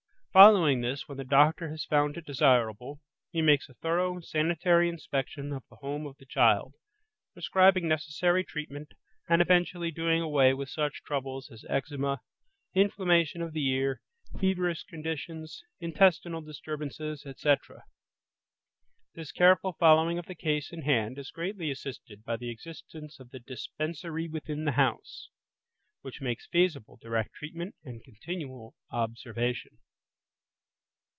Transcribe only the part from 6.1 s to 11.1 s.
the child, prescribing necessary treatment and eventually doing away with such